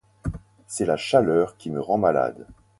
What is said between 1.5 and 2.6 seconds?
qui me rend malade.